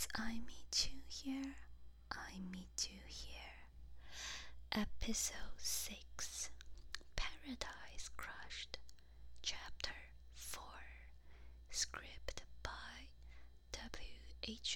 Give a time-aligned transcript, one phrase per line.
[0.00, 1.56] It's I Meet You Here,
[2.10, 3.68] I Meet You Here.
[4.72, 6.48] Episode 6
[7.16, 8.78] Paradise Crushed,
[9.42, 9.92] Chapter
[10.32, 10.62] 4.
[11.68, 13.10] Script by
[13.74, 14.72] WHAHUH7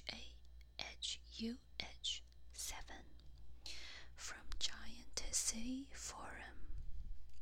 [4.15, 6.59] from Giantess City Forum.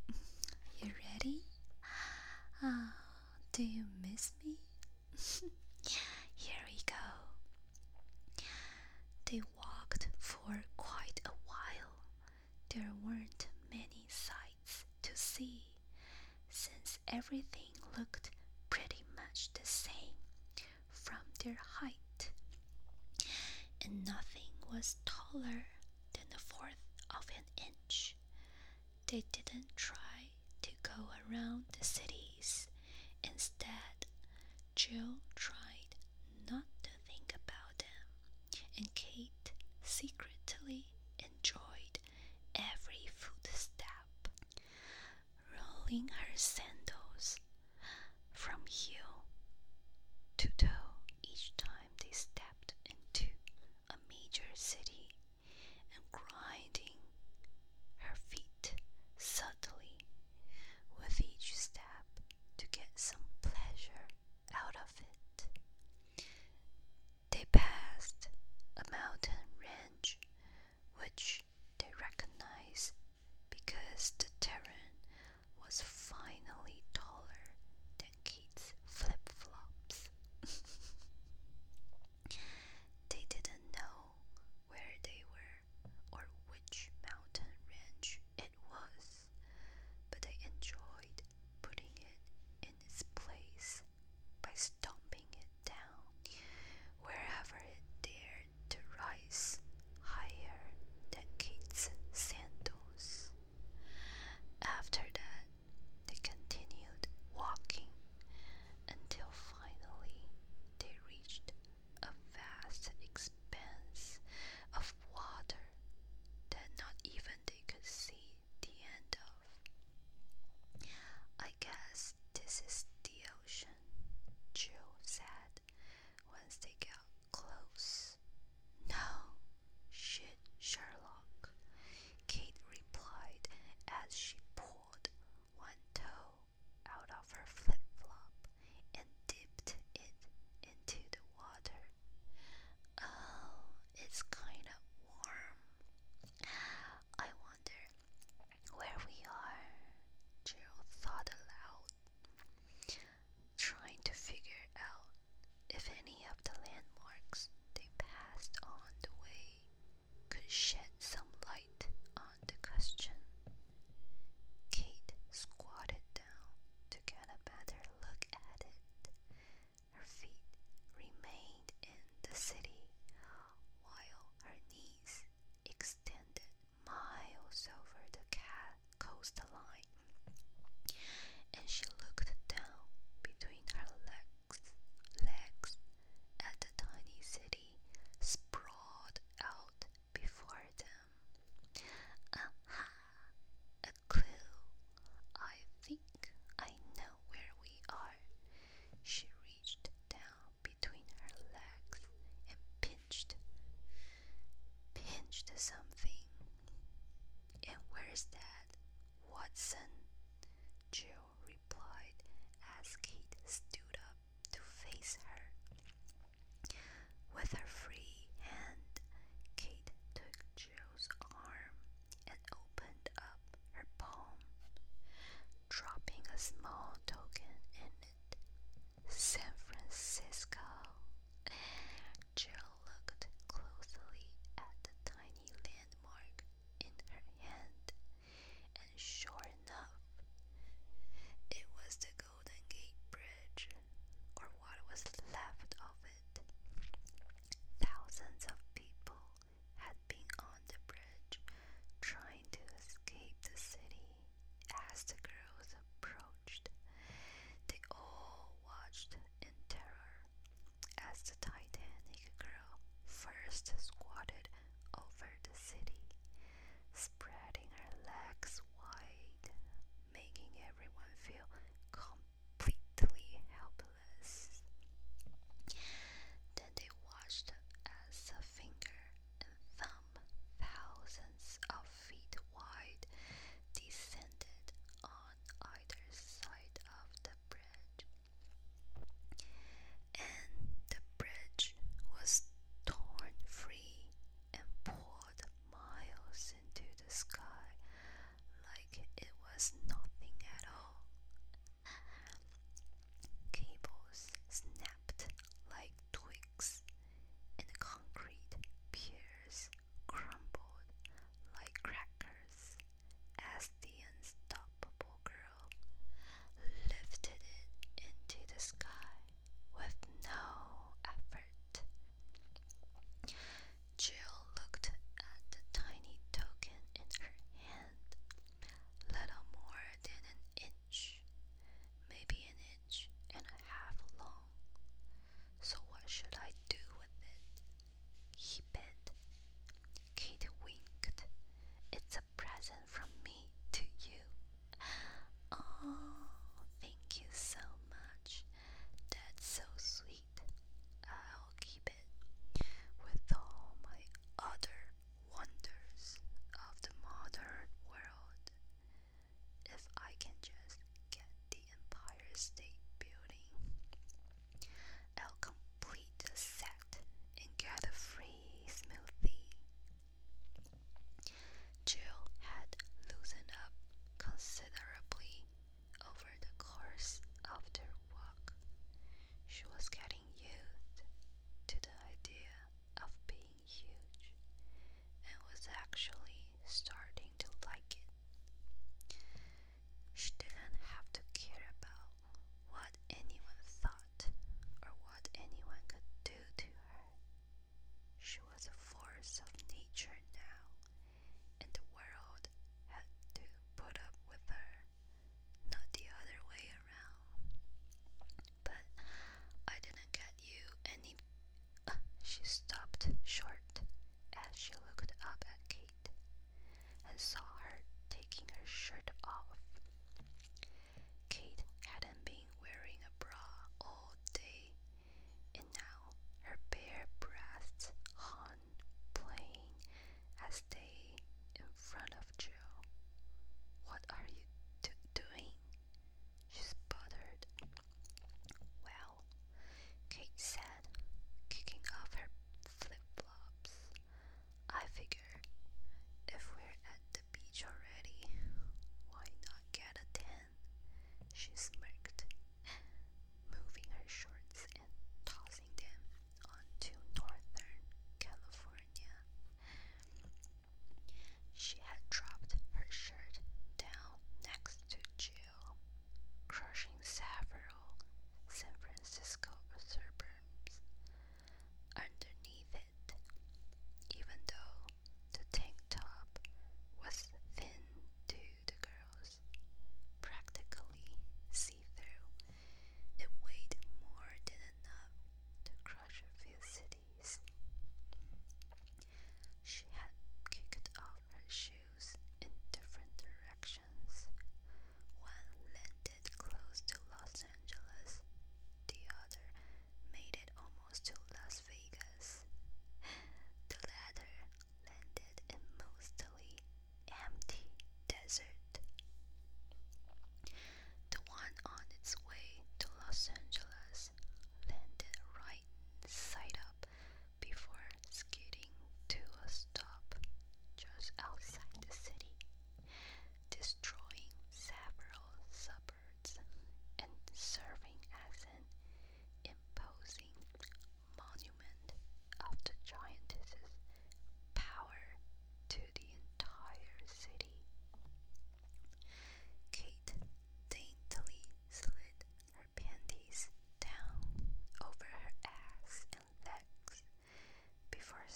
[0.79, 1.43] you ready?
[2.63, 2.95] Ah,
[3.51, 3.83] do you
[17.33, 18.31] everything looked
[18.69, 20.13] pretty much the same
[20.93, 22.29] from their height,
[23.83, 25.65] and nothing was taller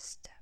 [0.07, 0.36] faster.